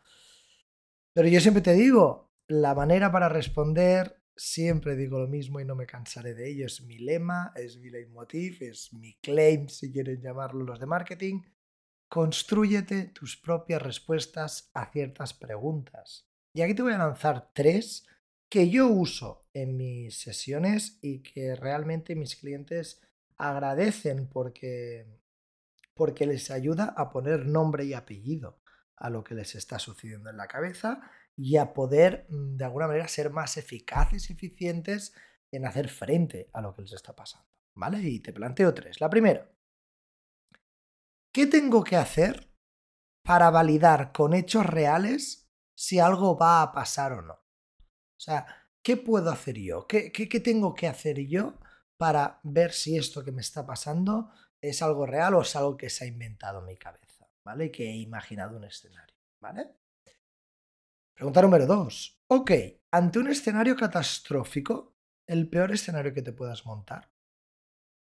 Pero 1.13 1.27
yo 1.27 1.39
siempre 1.39 1.61
te 1.61 1.73
digo, 1.73 2.31
la 2.47 2.75
manera 2.75 3.11
para 3.11 3.29
responder 3.29 4.21
siempre 4.35 4.95
digo 4.95 5.19
lo 5.19 5.27
mismo 5.27 5.59
y 5.59 5.65
no 5.65 5.75
me 5.75 5.85
cansaré 5.85 6.33
de 6.33 6.49
ello, 6.49 6.65
es 6.65 6.81
mi 6.81 6.97
lema, 6.97 7.53
es 7.55 7.77
mi 7.77 7.89
leitmotiv, 7.89 8.57
es 8.61 8.91
mi 8.93 9.15
claim, 9.21 9.69
si 9.69 9.91
quieren 9.91 10.21
llamarlo 10.21 10.63
los 10.63 10.79
de 10.79 10.85
marketing. 10.85 11.41
Constrúyete 12.09 13.05
tus 13.05 13.37
propias 13.37 13.81
respuestas 13.81 14.69
a 14.73 14.91
ciertas 14.91 15.33
preguntas. 15.33 16.29
Y 16.53 16.61
aquí 16.61 16.73
te 16.73 16.83
voy 16.83 16.93
a 16.93 16.97
lanzar 16.97 17.51
tres 17.53 18.05
que 18.49 18.69
yo 18.69 18.87
uso 18.87 19.47
en 19.53 19.75
mis 19.75 20.19
sesiones 20.19 20.99
y 21.01 21.23
que 21.23 21.55
realmente 21.55 22.15
mis 22.15 22.35
clientes 22.35 23.01
agradecen 23.37 24.27
porque, 24.29 25.07
porque 25.93 26.25
les 26.25 26.51
ayuda 26.51 26.93
a 26.95 27.09
poner 27.09 27.45
nombre 27.45 27.85
y 27.85 27.93
apellido 27.93 28.61
a 28.95 29.09
lo 29.09 29.23
que 29.23 29.35
les 29.35 29.55
está 29.55 29.79
sucediendo 29.79 30.29
en 30.29 30.37
la 30.37 30.47
cabeza 30.47 31.01
y 31.37 31.57
a 31.57 31.73
poder 31.73 32.25
mm, 32.29 32.57
de 32.57 32.65
alguna 32.65 32.87
manera 32.87 33.07
ser 33.07 33.29
más 33.29 33.57
eficaces 33.57 34.29
y 34.29 34.33
eficientes 34.33 35.13
en 35.51 35.65
hacer 35.65 35.89
frente 35.89 36.49
a 36.53 36.61
lo 36.61 36.75
que 36.75 36.83
les 36.83 36.93
está 36.93 37.15
pasando. 37.15 37.47
¿Vale? 37.75 37.99
Y 37.99 38.19
te 38.19 38.31
planteo 38.31 38.73
tres. 38.73 39.01
La 39.01 39.09
primera, 39.09 39.51
¿qué 41.33 41.45
tengo 41.45 41.83
que 41.83 41.97
hacer 41.97 42.49
para 43.23 43.49
validar 43.49 44.13
con 44.13 44.33
hechos 44.33 44.65
reales 44.65 45.49
si 45.75 45.99
algo 45.99 46.37
va 46.37 46.61
a 46.61 46.71
pasar 46.71 47.11
o 47.13 47.21
no? 47.21 47.33
O 47.33 48.19
sea, 48.19 48.45
¿qué 48.81 48.95
puedo 48.95 49.29
hacer 49.29 49.57
yo? 49.57 49.87
¿Qué, 49.87 50.11
qué 50.11 50.39
tengo 50.39 50.73
que 50.73 50.87
hacer 50.87 51.19
yo 51.27 51.59
para 51.97 52.39
ver 52.43 52.71
si 52.71 52.97
esto 52.97 53.25
que 53.25 53.33
me 53.33 53.41
está 53.41 53.65
pasando 53.65 54.31
es 54.61 54.81
algo 54.81 55.05
real 55.05 55.35
o 55.35 55.41
es 55.41 55.53
algo 55.57 55.75
que 55.75 55.89
se 55.89 56.05
ha 56.05 56.07
inventado 56.07 56.59
en 56.59 56.65
mi 56.65 56.77
cabeza? 56.77 57.29
¿Vale? 57.43 57.71
Que 57.71 57.89
he 57.89 57.95
imaginado 57.97 58.55
un 58.55 58.63
escenario. 58.63 59.15
¿Vale? 59.41 59.75
Pregunta 61.15 61.41
número 61.41 61.65
dos. 61.65 62.21
Ok, 62.27 62.51
ante 62.91 63.19
un 63.19 63.29
escenario 63.29 63.77
catastrófico, 63.77 64.97
el 65.25 65.49
peor 65.49 65.71
escenario 65.71 66.13
que 66.13 66.21
te 66.21 66.33
puedas 66.33 66.65
montar, 66.65 67.09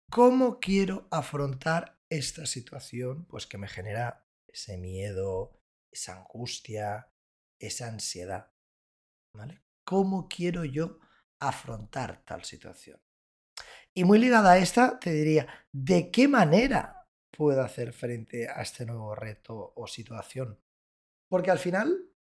¿cómo 0.09 0.61
quiero 0.61 1.09
afrontar 1.11 2.01
esta 2.09 2.47
situación? 2.47 3.27
Pues 3.27 3.49
que 3.49 3.59
me 3.59 3.67
genera 3.67 4.29
ese 4.47 4.79
miedo, 4.79 5.61
esa 5.91 6.17
angustia, 6.17 7.13
esa 7.59 7.89
ansiedad. 7.89 8.53
¿Vale? 9.35 9.65
¿Cómo 9.85 10.29
quiero 10.29 10.65
yo 10.65 11.01
afrontar 11.41 12.25
tal 12.25 12.45
situación? 12.45 13.01
Y 13.95 14.05
muy 14.05 14.21
ligada 14.21 14.53
a 14.53 14.59
esta, 14.59 15.01
te 15.01 15.11
diría, 15.11 15.49
¿de 15.73 16.13
qué 16.13 16.29
manera 16.29 17.09
puedo 17.37 17.63
hacer 17.63 17.93
frente 17.93 18.49
a 18.49 18.63
este 18.63 18.87
nuevo 18.87 19.17
reto 19.17 19.73
o 19.75 19.89
situación? 19.89 20.61
Porque 21.29 21.51
al 21.51 21.59
final 21.59 22.12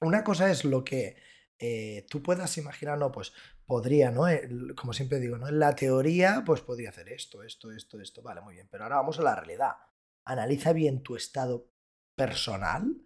una 0.00 0.24
cosa 0.24 0.50
es 0.50 0.64
lo 0.64 0.84
que 0.84 1.16
eh, 1.58 2.06
tú 2.10 2.22
puedas 2.22 2.58
imaginar, 2.58 2.98
no, 2.98 3.10
pues 3.10 3.32
podría, 3.64 4.10
¿no? 4.10 4.24
como 4.76 4.92
siempre 4.92 5.18
digo, 5.18 5.38
¿no? 5.38 5.48
En 5.48 5.58
la 5.58 5.74
teoría, 5.74 6.42
pues 6.44 6.60
podría 6.60 6.90
hacer 6.90 7.08
esto, 7.08 7.42
esto, 7.42 7.72
esto, 7.72 8.00
esto, 8.00 8.22
vale, 8.22 8.40
muy 8.40 8.54
bien, 8.54 8.68
pero 8.70 8.84
ahora 8.84 8.96
vamos 8.96 9.18
a 9.18 9.22
la 9.22 9.34
realidad. 9.34 9.72
Analiza 10.24 10.72
bien 10.72 11.02
tu 11.02 11.16
estado 11.16 11.70
personal 12.14 12.96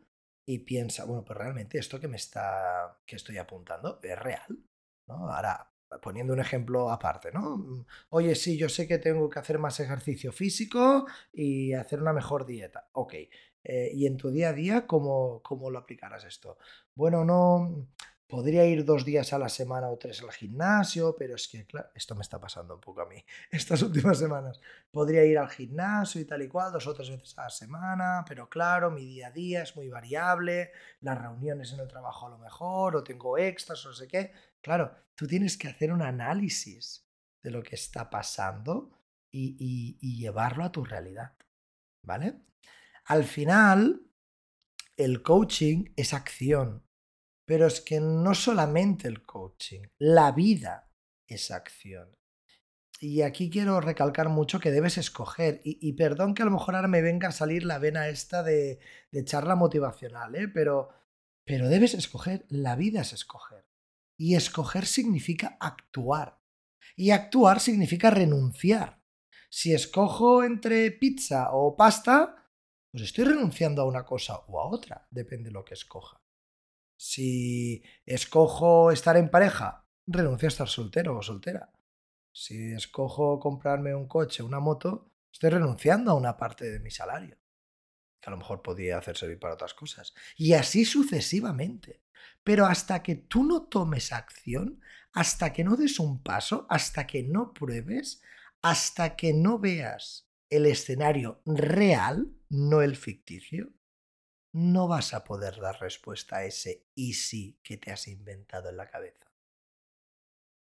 y 0.46 0.58
piensa, 0.60 1.04
bueno, 1.04 1.24
pues 1.24 1.38
realmente 1.38 1.78
esto 1.78 2.00
que 2.00 2.08
me 2.08 2.16
está, 2.16 3.00
que 3.06 3.16
estoy 3.16 3.38
apuntando 3.38 4.00
es 4.02 4.18
real, 4.18 4.58
¿no? 5.06 5.30
Ahora, 5.30 5.70
poniendo 5.98 6.32
un 6.32 6.40
ejemplo 6.40 6.90
aparte, 6.90 7.32
¿no? 7.32 7.86
Oye, 8.10 8.34
sí, 8.34 8.56
yo 8.56 8.68
sé 8.68 8.86
que 8.86 8.98
tengo 8.98 9.28
que 9.28 9.38
hacer 9.38 9.58
más 9.58 9.80
ejercicio 9.80 10.32
físico 10.32 11.06
y 11.32 11.72
hacer 11.72 12.00
una 12.00 12.12
mejor 12.12 12.46
dieta. 12.46 12.88
Ok, 12.92 13.14
eh, 13.64 13.90
y 13.92 14.06
en 14.06 14.16
tu 14.16 14.30
día 14.30 14.50
a 14.50 14.52
día, 14.52 14.86
¿cómo, 14.86 15.42
¿cómo 15.42 15.70
lo 15.70 15.78
aplicarás 15.78 16.24
esto? 16.24 16.58
Bueno, 16.94 17.24
no, 17.24 17.88
podría 18.30 18.64
ir 18.64 18.84
dos 18.84 19.04
días 19.04 19.32
a 19.32 19.38
la 19.38 19.48
semana 19.48 19.90
o 19.90 19.98
tres 19.98 20.22
al 20.22 20.30
gimnasio, 20.30 21.16
pero 21.18 21.34
es 21.34 21.48
que, 21.48 21.66
claro, 21.66 21.90
esto 21.94 22.14
me 22.14 22.22
está 22.22 22.40
pasando 22.40 22.74
un 22.76 22.80
poco 22.80 23.02
a 23.02 23.06
mí 23.06 23.22
estas 23.50 23.82
últimas 23.82 24.18
semanas. 24.18 24.60
Podría 24.90 25.24
ir 25.24 25.36
al 25.36 25.50
gimnasio 25.50 26.20
y 26.20 26.24
tal 26.24 26.42
y 26.42 26.48
cual, 26.48 26.72
dos 26.72 26.86
o 26.86 26.94
tres 26.94 27.10
veces 27.10 27.36
a 27.36 27.42
la 27.42 27.50
semana, 27.50 28.24
pero 28.26 28.48
claro, 28.48 28.90
mi 28.90 29.04
día 29.04 29.28
a 29.28 29.32
día 29.32 29.62
es 29.62 29.76
muy 29.76 29.88
variable, 29.88 30.70
las 31.00 31.20
reuniones 31.20 31.72
en 31.72 31.80
el 31.80 31.88
trabajo 31.88 32.28
a 32.28 32.30
lo 32.30 32.38
mejor, 32.38 32.96
o 32.96 33.02
tengo 33.04 33.36
extras 33.36 33.84
o 33.84 33.88
no 33.88 33.94
sé 33.94 34.06
qué. 34.06 34.32
Claro, 34.62 34.94
tú 35.14 35.26
tienes 35.26 35.58
que 35.58 35.68
hacer 35.68 35.92
un 35.92 36.02
análisis 36.02 37.06
de 37.42 37.50
lo 37.50 37.62
que 37.62 37.74
está 37.74 38.08
pasando 38.08 38.92
y, 39.32 39.96
y 40.00 40.16
llevarlo 40.18 40.64
a 40.64 40.72
tu 40.72 40.84
realidad, 40.84 41.32
¿vale? 42.04 42.34
Al 43.06 43.24
final, 43.24 44.06
el 44.96 45.22
coaching 45.22 45.92
es 45.96 46.12
acción, 46.12 46.86
pero 47.46 47.66
es 47.66 47.80
que 47.80 48.00
no 48.00 48.34
solamente 48.34 49.08
el 49.08 49.22
coaching, 49.24 49.82
la 49.98 50.32
vida 50.32 50.92
es 51.26 51.50
acción. 51.50 52.16
Y 53.00 53.22
aquí 53.22 53.48
quiero 53.48 53.80
recalcar 53.80 54.28
mucho 54.28 54.60
que 54.60 54.70
debes 54.70 54.98
escoger, 54.98 55.62
y, 55.64 55.92
perdón 55.94 56.34
que 56.34 56.42
a 56.42 56.44
lo 56.44 56.50
mejor 56.50 56.76
ahora 56.76 56.86
me 56.86 57.00
venga 57.00 57.28
a 57.28 57.32
salir 57.32 57.64
la 57.64 57.78
vena 57.78 58.08
esta 58.08 58.42
de, 58.42 58.78
charla 59.24 59.56
motivacional, 59.56 60.34
¿eh? 60.36 60.48
pero, 60.48 60.90
pero 61.46 61.70
debes 61.70 61.94
escoger, 61.94 62.44
la 62.50 62.76
vida 62.76 63.00
es 63.00 63.14
escoger. 63.14 63.66
Y 64.18 64.34
escoger 64.34 64.84
significa 64.84 65.56
actuar. 65.60 66.42
Y 66.94 67.12
actuar 67.12 67.60
significa 67.60 68.10
renunciar. 68.10 69.02
Si 69.48 69.72
escojo 69.72 70.44
entre 70.44 70.90
pizza 70.90 71.52
o 71.52 71.74
pasta, 71.74 72.39
pues 72.90 73.04
estoy 73.04 73.24
renunciando 73.24 73.82
a 73.82 73.86
una 73.86 74.04
cosa 74.04 74.38
o 74.48 74.60
a 74.60 74.66
otra, 74.66 75.06
depende 75.10 75.50
de 75.50 75.54
lo 75.54 75.64
que 75.64 75.74
escoja. 75.74 76.20
Si 76.96 77.82
escojo 78.04 78.90
estar 78.90 79.16
en 79.16 79.30
pareja, 79.30 79.86
renuncio 80.06 80.46
a 80.46 80.50
estar 80.50 80.68
soltero 80.68 81.16
o 81.16 81.22
soltera. 81.22 81.72
Si 82.32 82.72
escojo 82.72 83.38
comprarme 83.38 83.94
un 83.94 84.06
coche, 84.06 84.42
una 84.42 84.60
moto, 84.60 85.12
estoy 85.32 85.50
renunciando 85.50 86.10
a 86.10 86.14
una 86.14 86.36
parte 86.36 86.70
de 86.70 86.80
mi 86.80 86.90
salario, 86.90 87.38
que 88.20 88.28
a 88.28 88.30
lo 88.30 88.36
mejor 88.36 88.62
podría 88.62 88.98
hacer 88.98 89.16
servir 89.16 89.38
para 89.38 89.54
otras 89.54 89.74
cosas. 89.74 90.12
Y 90.36 90.52
así 90.52 90.84
sucesivamente. 90.84 92.02
Pero 92.42 92.66
hasta 92.66 93.02
que 93.02 93.14
tú 93.14 93.44
no 93.44 93.62
tomes 93.62 94.12
acción, 94.12 94.80
hasta 95.12 95.52
que 95.52 95.64
no 95.64 95.76
des 95.76 95.98
un 95.98 96.22
paso, 96.22 96.66
hasta 96.68 97.06
que 97.06 97.22
no 97.22 97.52
pruebes, 97.52 98.22
hasta 98.62 99.16
que 99.16 99.32
no 99.32 99.58
veas 99.58 100.28
el 100.50 100.66
escenario 100.66 101.42
real, 101.46 102.34
no 102.50 102.82
el 102.82 102.96
ficticio, 102.96 103.72
no 104.52 104.88
vas 104.88 105.14
a 105.14 105.24
poder 105.24 105.60
dar 105.60 105.80
respuesta 105.80 106.38
a 106.38 106.44
ese 106.44 106.86
y 106.94 107.14
sí 107.14 107.58
que 107.62 107.78
te 107.78 107.92
has 107.92 108.08
inventado 108.08 108.68
en 108.68 108.76
la 108.76 108.90
cabeza. 108.90 109.26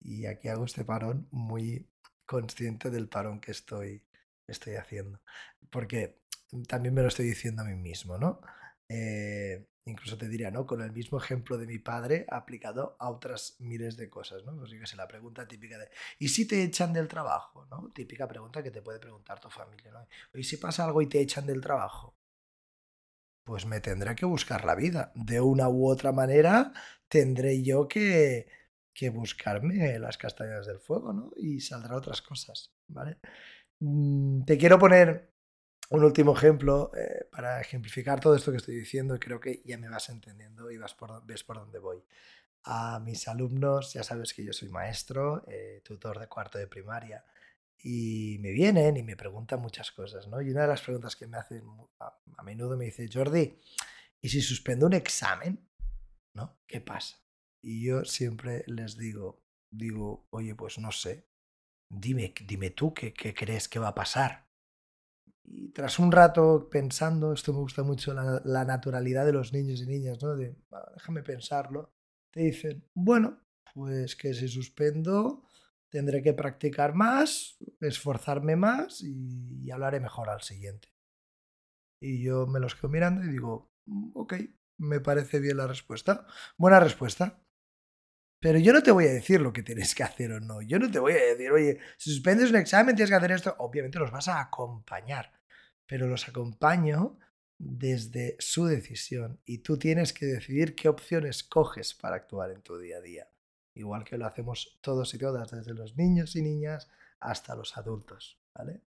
Y 0.01 0.25
aquí 0.25 0.47
hago 0.47 0.65
este 0.65 0.85
parón 0.85 1.27
muy 1.31 1.89
consciente 2.25 2.89
del 2.89 3.09
parón 3.09 3.39
que 3.39 3.51
estoy, 3.51 4.03
estoy 4.47 4.75
haciendo. 4.75 5.21
Porque 5.69 6.21
también 6.67 6.93
me 6.93 7.01
lo 7.01 7.07
estoy 7.07 7.25
diciendo 7.25 7.61
a 7.61 7.65
mí 7.65 7.75
mismo, 7.75 8.17
¿no? 8.17 8.41
Eh, 8.89 9.67
incluso 9.85 10.17
te 10.17 10.27
diría, 10.27 10.51
¿no? 10.51 10.65
Con 10.65 10.81
el 10.81 10.91
mismo 10.91 11.17
ejemplo 11.19 11.57
de 11.57 11.67
mi 11.67 11.79
padre 11.79 12.25
aplicado 12.29 12.95
a 12.99 13.09
otras 13.09 13.55
miles 13.59 13.97
de 13.97 14.09
cosas, 14.09 14.43
¿no? 14.45 14.55
Pues 14.57 14.95
la 14.95 15.07
pregunta 15.07 15.47
típica 15.47 15.77
de, 15.77 15.89
¿y 16.17 16.29
si 16.29 16.47
te 16.47 16.63
echan 16.63 16.93
del 16.93 17.07
trabajo? 17.07 17.65
¿no? 17.69 17.91
Típica 17.93 18.27
pregunta 18.27 18.63
que 18.63 18.71
te 18.71 18.81
puede 18.81 18.99
preguntar 18.99 19.39
tu 19.39 19.49
familia, 19.49 19.91
¿no? 19.91 20.07
¿Y 20.33 20.43
si 20.43 20.57
pasa 20.57 20.85
algo 20.85 21.01
y 21.01 21.07
te 21.07 21.19
echan 21.21 21.45
del 21.45 21.61
trabajo? 21.61 22.15
Pues 23.43 23.65
me 23.65 23.79
tendré 23.81 24.15
que 24.15 24.25
buscar 24.25 24.63
la 24.65 24.75
vida. 24.75 25.11
De 25.15 25.41
una 25.41 25.69
u 25.69 25.87
otra 25.89 26.11
manera 26.11 26.71
tendré 27.07 27.63
yo 27.63 27.87
que, 27.87 28.47
que 28.93 29.09
buscarme 29.09 29.97
las 29.99 30.17
castañas 30.17 30.67
del 30.67 30.79
fuego, 30.79 31.13
¿no? 31.13 31.31
Y 31.35 31.59
saldrá 31.61 31.95
otras 31.95 32.21
cosas, 32.21 32.71
¿vale? 32.87 33.17
Mm, 33.79 34.43
te 34.45 34.57
quiero 34.57 34.77
poner 34.79 35.28
un 35.89 36.03
último 36.03 36.35
ejemplo 36.35 36.91
eh, 36.95 37.27
para 37.31 37.59
ejemplificar 37.61 38.19
todo 38.19 38.35
esto 38.35 38.51
que 38.51 38.57
estoy 38.57 38.75
diciendo 38.75 39.19
creo 39.19 39.39
que 39.39 39.61
ya 39.65 39.77
me 39.77 39.89
vas 39.89 40.09
entendiendo 40.09 40.69
y 40.71 40.77
vas 40.77 40.93
por, 40.93 41.25
ves 41.25 41.43
por 41.43 41.57
dónde 41.57 41.79
voy. 41.79 42.03
A 42.63 42.99
mis 42.99 43.27
alumnos, 43.27 43.93
ya 43.93 44.03
sabes 44.03 44.33
que 44.33 44.43
yo 44.43 44.53
soy 44.53 44.69
maestro, 44.69 45.43
eh, 45.47 45.81
tutor 45.83 46.19
de 46.19 46.27
cuarto 46.27 46.57
de 46.57 46.67
primaria, 46.67 47.25
y 47.81 48.37
me 48.41 48.51
vienen 48.51 48.97
y 48.97 49.03
me 49.03 49.15
preguntan 49.15 49.61
muchas 49.61 49.91
cosas, 49.91 50.27
¿no? 50.27 50.41
Y 50.41 50.51
una 50.51 50.63
de 50.63 50.67
las 50.67 50.81
preguntas 50.81 51.15
que 51.15 51.25
me 51.25 51.37
hacen 51.37 51.63
a, 51.99 52.19
a 52.37 52.43
menudo 52.43 52.75
me 52.77 52.85
dice, 52.85 53.09
Jordi, 53.11 53.57
¿y 54.21 54.29
si 54.29 54.41
suspendo 54.41 54.85
un 54.85 54.93
examen? 54.93 55.69
¿No? 56.35 56.59
¿Qué 56.67 56.81
pasa? 56.81 57.17
Y 57.63 57.85
yo 57.85 58.03
siempre 58.03 58.63
les 58.67 58.97
digo, 58.97 59.41
digo, 59.71 60.27
oye, 60.31 60.53
pues 60.55 60.77
no 60.79 60.91
sé, 60.91 61.27
dime, 61.89 62.33
dime 62.45 62.71
tú 62.71 62.93
qué, 62.93 63.13
qué 63.13 63.33
crees 63.33 63.69
que 63.69 63.79
va 63.79 63.89
a 63.89 63.95
pasar. 63.95 64.48
Y 65.51 65.69
tras 65.71 65.97
un 65.97 66.11
rato 66.11 66.69
pensando, 66.69 67.33
esto 67.33 67.53
me 67.53 67.59
gusta 67.59 67.81
mucho, 67.81 68.13
la, 68.13 68.65
naturalidad 68.65 69.25
de 69.25 69.33
los 69.33 69.51
niños 69.51 69.81
y 69.81 69.87
niñas, 69.87 70.21
¿no? 70.21 70.35
De, 70.35 70.55
déjame 70.93 71.23
pensarlo. 71.23 71.93
Te 72.31 72.41
dicen, 72.41 72.87
bueno, 72.93 73.41
pues 73.73 74.15
que 74.15 74.33
si 74.35 74.47
suspendo, 74.47 75.43
tendré 75.89 76.21
que 76.21 76.33
practicar 76.33 76.93
más, 76.93 77.57
esforzarme 77.81 78.55
más 78.55 79.01
y, 79.01 79.65
y 79.65 79.71
hablaré 79.71 79.99
mejor 79.99 80.29
al 80.29 80.41
siguiente. 80.41 80.89
Y 81.99 82.23
yo 82.23 82.45
me 82.45 82.59
los 82.59 82.75
quedo 82.75 82.89
mirando 82.89 83.23
y 83.23 83.29
digo, 83.29 83.71
mm, 83.85 84.11
ok, 84.13 84.35
me 84.77 84.99
parece 84.99 85.39
bien 85.39 85.57
la 85.57 85.67
respuesta. 85.67 86.27
Buena 86.57 86.79
respuesta. 86.79 87.43
Pero 88.41 88.57
yo 88.57 88.71
no 88.71 88.81
te 88.81 88.91
voy 88.91 89.05
a 89.05 89.11
decir 89.11 89.41
lo 89.41 89.51
que 89.51 89.63
tienes 89.63 89.93
que 89.93 90.03
hacer 90.03 90.31
o 90.31 90.39
no. 90.39 90.61
Yo 90.61 90.79
no 90.79 90.89
te 90.89 90.99
voy 90.99 91.13
a 91.13 91.15
decir, 91.17 91.51
oye, 91.51 91.79
si 91.97 92.11
suspendes 92.11 92.49
un 92.49 92.55
examen 92.55 92.95
tienes 92.95 93.09
que 93.09 93.15
hacer 93.15 93.31
esto. 93.31 93.55
Obviamente 93.59 93.99
los 93.99 94.11
vas 94.11 94.29
a 94.29 94.39
acompañar, 94.39 95.38
pero 95.89 96.07
los 96.07 96.29
acompaño 96.29 97.17
desde 97.57 98.35
su 98.37 98.67
decisión 98.67 99.41
y 99.43 99.57
tú 99.57 99.79
tienes 99.79 100.13
que 100.13 100.27
decidir 100.27 100.75
qué 100.75 100.87
opciones 100.87 101.43
coges 101.43 101.95
para 101.95 102.15
actuar 102.15 102.51
en 102.51 102.61
tu 102.61 102.77
día 102.77 102.97
a 102.97 103.01
día. 103.01 103.27
Igual 103.73 104.03
que 104.03 104.17
lo 104.17 104.27
hacemos 104.27 104.77
todos 104.81 105.13
y 105.15 105.17
todas, 105.17 105.49
desde 105.49 105.73
los 105.73 105.97
niños 105.97 106.35
y 106.35 106.43
niñas 106.43 106.87
hasta 107.19 107.55
los 107.55 107.75
adultos. 107.75 108.39
¿vale? 108.53 108.83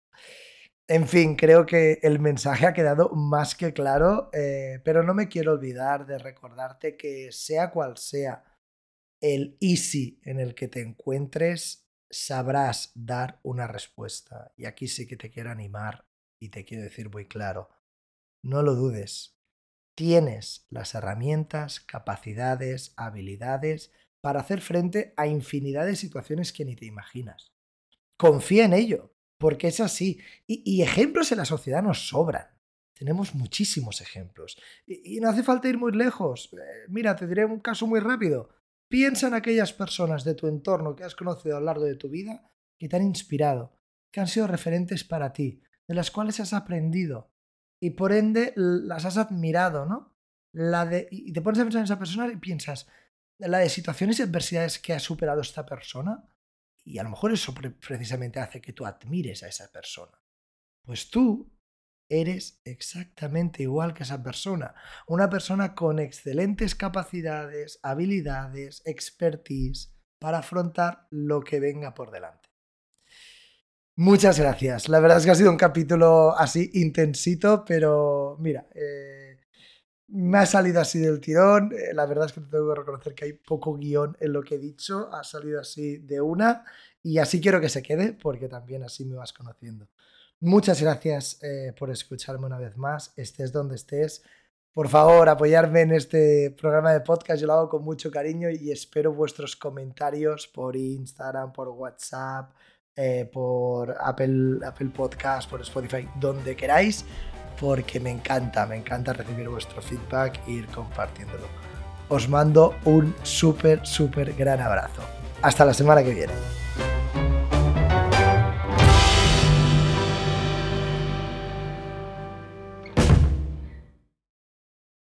En 0.86 1.08
fin, 1.08 1.36
creo 1.36 1.64
que 1.64 2.00
el 2.02 2.20
mensaje 2.20 2.66
ha 2.66 2.74
quedado 2.74 3.08
más 3.10 3.54
que 3.54 3.72
claro, 3.72 4.28
eh, 4.34 4.82
pero 4.84 5.02
no 5.02 5.14
me 5.14 5.28
quiero 5.28 5.52
olvidar 5.52 6.06
de 6.06 6.18
recordarte 6.18 6.98
que 6.98 7.32
sea 7.32 7.70
cual 7.70 7.96
sea 7.96 8.44
el 9.22 9.56
easy 9.60 10.20
en 10.22 10.38
el 10.38 10.54
que 10.54 10.68
te 10.68 10.82
encuentres, 10.82 11.88
sabrás 12.10 12.92
dar 12.94 13.40
una 13.42 13.66
respuesta. 13.66 14.52
Y 14.56 14.66
aquí 14.66 14.86
sí 14.86 15.06
que 15.06 15.16
te 15.16 15.30
quiero 15.30 15.50
animar 15.50 16.09
y 16.40 16.48
te 16.48 16.64
quiero 16.64 16.82
decir 16.82 17.10
muy 17.10 17.26
claro, 17.26 17.68
no 18.42 18.62
lo 18.62 18.74
dudes. 18.74 19.36
Tienes 19.94 20.66
las 20.70 20.94
herramientas, 20.94 21.80
capacidades, 21.80 22.94
habilidades 22.96 23.92
para 24.22 24.40
hacer 24.40 24.60
frente 24.60 25.12
a 25.16 25.26
infinidad 25.26 25.86
de 25.86 25.96
situaciones 25.96 26.52
que 26.52 26.64
ni 26.64 26.76
te 26.76 26.86
imaginas. 26.86 27.52
Confía 28.18 28.64
en 28.64 28.72
ello, 28.72 29.14
porque 29.38 29.68
es 29.68 29.80
así. 29.80 30.20
Y, 30.46 30.82
ejemplos 30.82 31.32
en 31.32 31.38
la 31.38 31.44
sociedad 31.44 31.82
nos 31.82 32.08
sobran. 32.08 32.46
Tenemos 32.94 33.34
muchísimos 33.34 34.00
ejemplos. 34.00 34.58
Y, 34.86 35.20
no 35.20 35.28
hace 35.28 35.42
falta 35.42 35.68
ir 35.68 35.78
muy 35.78 35.92
lejos. 35.92 36.50
Eh, 36.52 36.86
mira, 36.88 37.16
te 37.16 37.26
diré 37.26 37.44
un 37.44 37.60
caso 37.60 37.86
muy 37.86 38.00
rápido. 38.00 38.50
Piensa 38.90 39.28
en 39.28 39.34
aquellas 39.34 39.72
personas 39.72 40.24
de 40.24 40.34
tu 40.34 40.48
entorno 40.48 40.96
que 40.96 41.04
has 41.04 41.14
conocido 41.14 41.56
a 41.56 41.60
lo 41.60 41.66
largo 41.66 41.84
de 41.84 41.96
tu 41.96 42.08
vida 42.08 42.50
que 42.78 42.88
te 42.88 42.96
han 42.96 43.02
inspirado, 43.02 43.78
que 44.12 44.20
han 44.20 44.26
sido 44.26 44.46
referentes 44.46 45.04
para 45.04 45.32
ti, 45.32 45.62
de 45.90 45.96
las 45.96 46.12
cuales 46.12 46.38
has 46.38 46.52
aprendido 46.52 47.32
y 47.82 47.90
por 47.90 48.12
ende 48.12 48.52
las 48.54 49.06
has 49.06 49.16
admirado, 49.16 49.86
¿no? 49.86 50.14
La 50.54 50.86
de, 50.86 51.08
y 51.10 51.32
te 51.32 51.42
pones 51.42 51.58
a 51.58 51.64
pensar 51.64 51.80
en 51.80 51.86
esa 51.86 51.98
persona 51.98 52.32
y 52.32 52.36
piensas, 52.36 52.86
la 53.40 53.58
de 53.58 53.68
situaciones 53.68 54.20
y 54.20 54.22
adversidades 54.22 54.78
que 54.78 54.92
ha 54.92 55.00
superado 55.00 55.40
esta 55.40 55.66
persona, 55.66 56.32
y 56.84 56.98
a 56.98 57.02
lo 57.02 57.10
mejor 57.10 57.32
eso 57.32 57.52
precisamente 57.52 58.38
hace 58.38 58.60
que 58.60 58.72
tú 58.72 58.86
admires 58.86 59.42
a 59.42 59.48
esa 59.48 59.66
persona. 59.72 60.16
Pues 60.86 61.10
tú 61.10 61.50
eres 62.08 62.60
exactamente 62.64 63.64
igual 63.64 63.92
que 63.92 64.04
esa 64.04 64.22
persona. 64.22 64.76
Una 65.08 65.28
persona 65.28 65.74
con 65.74 65.98
excelentes 65.98 66.76
capacidades, 66.76 67.80
habilidades, 67.82 68.80
expertise 68.84 69.92
para 70.20 70.38
afrontar 70.38 71.08
lo 71.10 71.40
que 71.40 71.58
venga 71.58 71.94
por 71.94 72.12
delante. 72.12 72.39
Muchas 74.00 74.38
gracias. 74.38 74.88
La 74.88 74.98
verdad 74.98 75.18
es 75.18 75.26
que 75.26 75.30
ha 75.30 75.34
sido 75.34 75.50
un 75.50 75.58
capítulo 75.58 76.34
así 76.34 76.70
intensito, 76.72 77.66
pero 77.66 78.34
mira, 78.40 78.66
eh, 78.74 79.36
me 80.08 80.38
ha 80.38 80.46
salido 80.46 80.80
así 80.80 80.98
del 80.98 81.20
tirón. 81.20 81.70
Eh, 81.74 81.92
la 81.92 82.06
verdad 82.06 82.24
es 82.24 82.32
que 82.32 82.40
tengo 82.40 82.72
que 82.72 82.80
reconocer 82.80 83.14
que 83.14 83.26
hay 83.26 83.34
poco 83.34 83.76
guion 83.76 84.16
en 84.18 84.32
lo 84.32 84.42
que 84.42 84.54
he 84.54 84.58
dicho. 84.58 85.10
Ha 85.12 85.22
salido 85.22 85.60
así 85.60 85.98
de 85.98 86.18
una 86.22 86.64
y 87.02 87.18
así 87.18 87.42
quiero 87.42 87.60
que 87.60 87.68
se 87.68 87.82
quede 87.82 88.14
porque 88.14 88.48
también 88.48 88.84
así 88.84 89.04
me 89.04 89.16
vas 89.16 89.34
conociendo. 89.34 89.86
Muchas 90.40 90.80
gracias 90.80 91.38
eh, 91.42 91.74
por 91.78 91.90
escucharme 91.90 92.46
una 92.46 92.56
vez 92.56 92.78
más, 92.78 93.12
estés 93.18 93.52
donde 93.52 93.74
estés. 93.74 94.22
Por 94.72 94.88
favor, 94.88 95.28
apoyarme 95.28 95.82
en 95.82 95.92
este 95.92 96.52
programa 96.58 96.94
de 96.94 97.02
podcast, 97.02 97.38
yo 97.38 97.46
lo 97.48 97.52
hago 97.52 97.68
con 97.68 97.84
mucho 97.84 98.10
cariño 98.10 98.48
y 98.48 98.70
espero 98.70 99.12
vuestros 99.12 99.56
comentarios 99.56 100.48
por 100.48 100.74
Instagram, 100.74 101.52
por 101.52 101.68
WhatsApp, 101.68 102.52
eh, 102.96 103.28
por 103.32 103.96
Apple, 104.00 104.58
Apple 104.66 104.90
Podcast, 104.94 105.48
por 105.48 105.60
Spotify, 105.62 106.08
donde 106.16 106.56
queráis, 106.56 107.04
porque 107.58 108.00
me 108.00 108.10
encanta, 108.10 108.66
me 108.66 108.76
encanta 108.76 109.12
recibir 109.12 109.48
vuestro 109.48 109.82
feedback 109.82 110.40
e 110.46 110.52
ir 110.52 110.66
compartiéndolo. 110.66 111.46
Os 112.08 112.28
mando 112.28 112.74
un 112.84 113.14
súper, 113.22 113.86
súper 113.86 114.34
gran 114.34 114.60
abrazo. 114.60 115.02
Hasta 115.42 115.64
la 115.64 115.74
semana 115.74 116.02
que 116.02 116.12
viene. 116.12 116.32